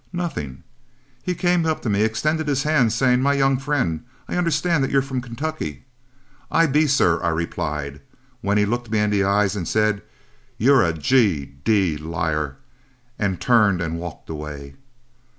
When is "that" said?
4.83-4.89